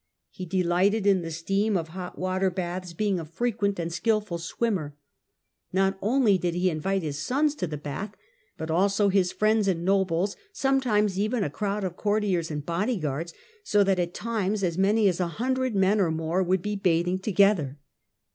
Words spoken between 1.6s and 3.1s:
of hot water baths,